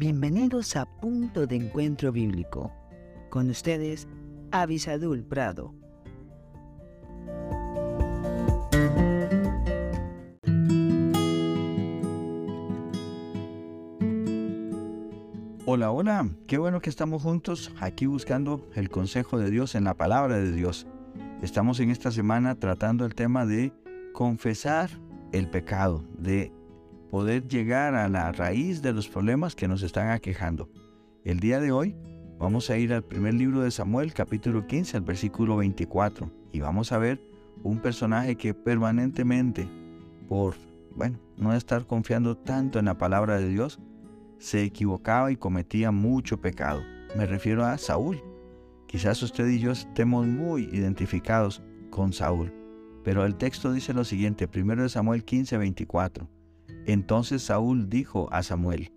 Bienvenidos 0.00 0.76
a 0.76 0.86
Punto 0.86 1.46
de 1.46 1.56
Encuentro 1.56 2.10
Bíblico. 2.10 2.72
Con 3.28 3.50
ustedes, 3.50 4.08
Avisadul 4.50 5.22
Prado. 5.22 5.74
Hola, 15.66 15.90
hola, 15.90 16.30
qué 16.46 16.56
bueno 16.56 16.80
que 16.80 16.88
estamos 16.88 17.22
juntos 17.22 17.70
aquí 17.78 18.06
buscando 18.06 18.70
el 18.74 18.88
consejo 18.88 19.36
de 19.36 19.50
Dios 19.50 19.74
en 19.74 19.84
la 19.84 19.98
palabra 19.98 20.38
de 20.38 20.50
Dios. 20.50 20.86
Estamos 21.42 21.78
en 21.78 21.90
esta 21.90 22.10
semana 22.10 22.58
tratando 22.58 23.04
el 23.04 23.14
tema 23.14 23.44
de 23.44 23.74
confesar 24.14 24.88
el 25.32 25.50
pecado, 25.50 26.02
de 26.16 26.54
poder 27.10 27.48
llegar 27.48 27.96
a 27.96 28.08
la 28.08 28.30
raíz 28.30 28.82
de 28.82 28.92
los 28.92 29.08
problemas 29.08 29.56
que 29.56 29.66
nos 29.66 29.82
están 29.82 30.10
aquejando. 30.10 30.70
El 31.24 31.40
día 31.40 31.60
de 31.60 31.72
hoy 31.72 31.96
vamos 32.38 32.70
a 32.70 32.78
ir 32.78 32.92
al 32.94 33.02
primer 33.02 33.34
libro 33.34 33.62
de 33.62 33.72
Samuel, 33.72 34.14
capítulo 34.14 34.66
15, 34.66 34.96
al 34.96 35.02
versículo 35.02 35.56
24, 35.56 36.30
y 36.52 36.60
vamos 36.60 36.92
a 36.92 36.98
ver 36.98 37.20
un 37.64 37.80
personaje 37.80 38.36
que 38.36 38.54
permanentemente, 38.54 39.68
por, 40.28 40.54
bueno, 40.94 41.18
no 41.36 41.52
estar 41.52 41.84
confiando 41.84 42.36
tanto 42.36 42.78
en 42.78 42.84
la 42.84 42.96
palabra 42.96 43.38
de 43.38 43.48
Dios, 43.48 43.80
se 44.38 44.62
equivocaba 44.62 45.32
y 45.32 45.36
cometía 45.36 45.90
mucho 45.90 46.40
pecado. 46.40 46.82
Me 47.16 47.26
refiero 47.26 47.64
a 47.64 47.76
Saúl. 47.76 48.22
Quizás 48.86 49.22
usted 49.22 49.48
y 49.48 49.58
yo 49.58 49.72
estemos 49.72 50.26
muy 50.26 50.62
identificados 50.72 51.60
con 51.90 52.12
Saúl. 52.12 52.52
Pero 53.02 53.24
el 53.24 53.34
texto 53.36 53.72
dice 53.72 53.94
lo 53.94 54.04
siguiente, 54.04 54.46
primero 54.46 54.82
de 54.82 54.88
Samuel 54.88 55.24
15, 55.24 55.58
24. 55.58 56.39
Entonces 56.86 57.42
Saúl 57.42 57.88
dijo 57.88 58.28
a 58.32 58.42
Samuel, 58.42 58.92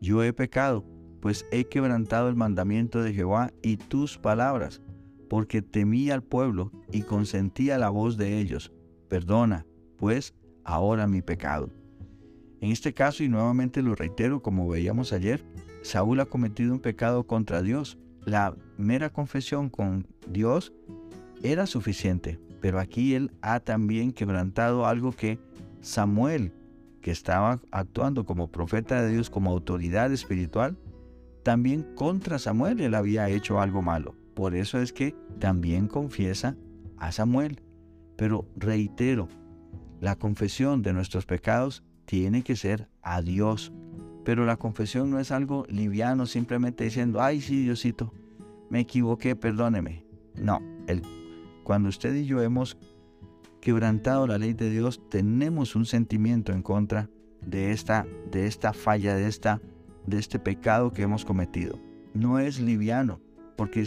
Yo 0.00 0.22
he 0.22 0.32
pecado, 0.32 0.84
pues 1.20 1.46
he 1.50 1.64
quebrantado 1.64 2.28
el 2.28 2.36
mandamiento 2.36 3.02
de 3.02 3.12
Jehová 3.12 3.52
y 3.62 3.76
tus 3.76 4.18
palabras, 4.18 4.82
porque 5.28 5.62
temí 5.62 6.10
al 6.10 6.22
pueblo 6.22 6.70
y 6.92 7.02
consentí 7.02 7.66
la 7.66 7.90
voz 7.90 8.16
de 8.16 8.38
ellos. 8.38 8.72
Perdona, 9.08 9.66
pues, 9.96 10.34
ahora 10.64 11.06
mi 11.06 11.22
pecado. 11.22 11.70
En 12.60 12.70
este 12.70 12.94
caso, 12.94 13.22
y 13.22 13.28
nuevamente 13.28 13.82
lo 13.82 13.94
reitero 13.94 14.42
como 14.42 14.68
veíamos 14.68 15.12
ayer, 15.12 15.44
Saúl 15.82 16.20
ha 16.20 16.26
cometido 16.26 16.72
un 16.72 16.80
pecado 16.80 17.26
contra 17.26 17.62
Dios. 17.62 17.98
La 18.24 18.56
mera 18.76 19.10
confesión 19.10 19.68
con 19.68 20.06
Dios 20.28 20.72
era 21.42 21.66
suficiente, 21.66 22.40
pero 22.60 22.80
aquí 22.80 23.14
él 23.14 23.30
ha 23.42 23.60
también 23.60 24.12
quebrantado 24.12 24.86
algo 24.86 25.12
que 25.12 25.38
Samuel, 25.80 26.52
que 27.06 27.12
estaba 27.12 27.60
actuando 27.70 28.26
como 28.26 28.50
profeta 28.50 29.00
de 29.00 29.12
Dios, 29.12 29.30
como 29.30 29.52
autoridad 29.52 30.12
espiritual, 30.12 30.76
también 31.44 31.84
contra 31.94 32.40
Samuel 32.40 32.80
él 32.80 32.96
había 32.96 33.28
hecho 33.28 33.60
algo 33.60 33.80
malo. 33.80 34.16
Por 34.34 34.56
eso 34.56 34.80
es 34.80 34.92
que 34.92 35.14
también 35.38 35.86
confiesa 35.86 36.56
a 36.98 37.12
Samuel. 37.12 37.62
Pero 38.16 38.48
reitero, 38.56 39.28
la 40.00 40.16
confesión 40.16 40.82
de 40.82 40.94
nuestros 40.94 41.26
pecados 41.26 41.84
tiene 42.06 42.42
que 42.42 42.56
ser 42.56 42.88
a 43.02 43.22
Dios. 43.22 43.72
Pero 44.24 44.44
la 44.44 44.56
confesión 44.56 45.08
no 45.08 45.20
es 45.20 45.30
algo 45.30 45.64
liviano, 45.68 46.26
simplemente 46.26 46.82
diciendo, 46.82 47.22
ay 47.22 47.40
sí, 47.40 47.62
Diosito, 47.62 48.12
me 48.68 48.80
equivoqué, 48.80 49.36
perdóneme. 49.36 50.04
No, 50.34 50.60
el, 50.88 51.02
cuando 51.62 51.88
usted 51.88 52.16
y 52.16 52.26
yo 52.26 52.42
hemos 52.42 52.76
quebrantado 53.66 54.28
la 54.28 54.38
ley 54.38 54.52
de 54.52 54.70
Dios, 54.70 55.00
tenemos 55.08 55.74
un 55.74 55.86
sentimiento 55.86 56.52
en 56.52 56.62
contra 56.62 57.10
de 57.44 57.72
esta, 57.72 58.06
de 58.30 58.46
esta 58.46 58.72
falla, 58.72 59.16
de, 59.16 59.26
esta, 59.26 59.60
de 60.06 60.18
este 60.18 60.38
pecado 60.38 60.92
que 60.92 61.02
hemos 61.02 61.24
cometido. 61.24 61.76
No 62.14 62.38
es 62.38 62.60
liviano, 62.60 63.20
porque 63.56 63.84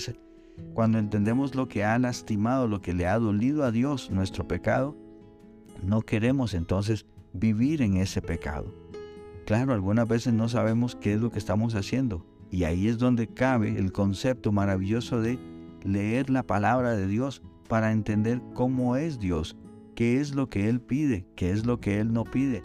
cuando 0.74 1.00
entendemos 1.00 1.56
lo 1.56 1.70
que 1.70 1.86
ha 1.86 1.98
lastimado, 1.98 2.68
lo 2.68 2.82
que 2.82 2.94
le 2.94 3.08
ha 3.08 3.18
dolido 3.18 3.64
a 3.64 3.72
Dios, 3.72 4.12
nuestro 4.12 4.50
pecado, 4.50 4.98
no 5.82 6.02
queremos 6.02 6.54
entonces 6.56 7.06
vivir 7.32 7.82
en 7.82 7.96
ese 7.96 8.22
pecado. 8.22 8.76
Claro, 9.46 9.72
algunas 9.72 10.10
veces 10.10 10.34
no 10.34 10.50
sabemos 10.50 10.98
qué 10.98 11.14
es 11.14 11.22
lo 11.22 11.32
que 11.32 11.40
estamos 11.40 11.74
haciendo. 11.74 12.26
Y 12.52 12.66
ahí 12.66 12.90
es 12.90 12.98
donde 12.98 13.28
cabe 13.28 13.80
el 13.80 13.94
concepto 13.94 14.52
maravilloso 14.52 15.22
de 15.22 15.40
leer 15.86 16.30
la 16.30 16.44
palabra 16.44 16.98
de 16.98 17.08
Dios 17.08 17.42
para 17.70 17.94
entender 17.94 18.42
cómo 18.54 18.98
es 18.98 19.20
Dios, 19.20 19.56
qué 20.00 20.22
es 20.22 20.34
lo 20.34 20.48
que 20.48 20.70
Él 20.70 20.80
pide, 20.80 21.26
qué 21.36 21.52
es 21.52 21.66
lo 21.66 21.82
que 21.82 22.00
Él 22.00 22.14
no 22.14 22.24
pide, 22.24 22.62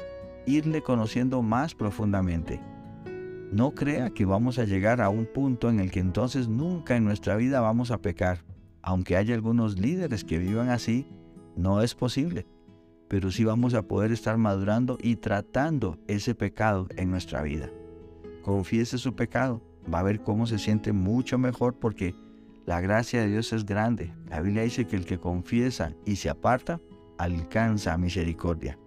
irle 0.47 0.85
conociendo 0.85 1.43
más 1.43 1.75
profundamente. 1.75 2.61
No 3.51 3.75
crea 3.75 4.11
que 4.11 4.25
vamos 4.25 4.61
a 4.61 4.65
llegar 4.65 5.01
a 5.01 5.09
un 5.09 5.27
punto 5.27 5.69
en 5.69 5.81
el 5.81 5.91
que 5.91 5.99
entonces 5.99 6.47
nunca 6.47 6.95
en 6.95 7.03
nuestra 7.03 7.35
vida 7.35 7.61
vamos 7.61 7.91
a 7.91 7.99
pecar. 7.99 8.45
Aunque 8.83 9.17
haya 9.17 9.35
algunos 9.35 9.81
líderes 9.81 10.23
que 10.23 10.39
vivan 10.39 10.69
así, 10.69 11.09
no 11.57 11.83
es 11.83 11.97
posible 11.97 12.47
pero 13.09 13.31
sí 13.31 13.45
vamos 13.45 13.75
a 13.75 13.83
poder 13.83 14.13
estar 14.13 14.39
madurando 14.39 14.97
y 15.01 15.17
tratando 15.17 15.99
ese 16.09 16.35
pecado 16.35 16.89
en 16.97 17.11
nuestra 17.11 17.43
vida. 17.43 17.69
Confiese 18.43 18.99
su 18.99 19.15
pecado, 19.15 19.61
va 19.93 20.01
a 20.01 20.05
ver 20.05 20.23
cómo 20.23 20.47
se 20.47 20.59
siente 20.59 20.93
mucho 20.93 21.37
mejor 21.37 21.79
porque 21.79 22.15
la 22.67 22.81
gracia 22.81 23.21
de 23.21 23.29
Dios 23.29 23.53
es 23.53 23.67
grande. 23.67 24.15
La 24.31 24.41
Biblia 24.41 24.63
dice 24.63 24.87
que 24.87 24.97
el 24.97 25.05
que 25.05 25.19
confiesa 25.19 25.95
y 26.07 26.17
se 26.17 26.31
aparta, 26.31 26.81
alcanza 27.19 27.97
misericordia. 27.99 28.79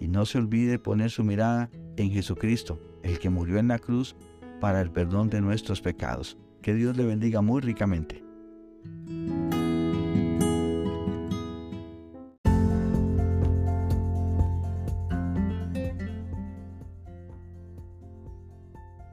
Y 0.00 0.08
no 0.08 0.26
se 0.26 0.38
olvide 0.38 0.78
poner 0.78 1.10
su 1.10 1.24
mirada 1.24 1.70
en 1.96 2.10
Jesucristo, 2.10 2.80
el 3.02 3.18
que 3.18 3.30
murió 3.30 3.58
en 3.58 3.68
la 3.68 3.78
cruz 3.78 4.16
para 4.60 4.80
el 4.80 4.90
perdón 4.90 5.30
de 5.30 5.40
nuestros 5.40 5.80
pecados. 5.80 6.36
Que 6.62 6.74
Dios 6.74 6.96
le 6.96 7.04
bendiga 7.04 7.42
muy 7.42 7.60
ricamente. 7.60 8.24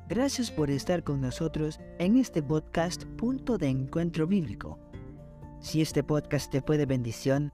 Gracias 0.08 0.52
por 0.52 0.70
estar 0.70 1.06
con 1.06 1.22
nosotros 1.22 1.80
en 1.98 2.18
este 2.18 2.44
podcast 2.44 3.06
Punto 3.06 3.58
de 3.58 3.70
Encuentro 3.70 4.28
Bíblico. 4.28 4.78
Si 5.62 5.82
este 5.82 6.04
podcast 6.04 6.52
te 6.52 6.62
fue 6.62 6.78
de 6.78 6.86
bendición, 6.86 7.54